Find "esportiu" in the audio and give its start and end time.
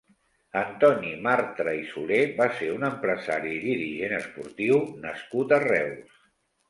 4.21-4.81